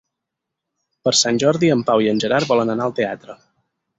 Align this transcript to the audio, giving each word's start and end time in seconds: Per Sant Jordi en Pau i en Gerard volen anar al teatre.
Per 1.07 1.13
Sant 1.19 1.37
Jordi 1.43 1.69
en 1.75 1.85
Pau 1.91 2.03
i 2.05 2.09
en 2.13 2.21
Gerard 2.25 2.51
volen 2.53 2.75
anar 2.77 2.87
al 2.89 2.99
teatre. 3.01 3.37